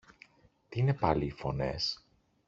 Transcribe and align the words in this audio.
Τι 0.69 0.79
είναι 0.79 0.93
πάλι 0.93 1.25
οι 1.25 1.31
φωνές; 1.31 2.05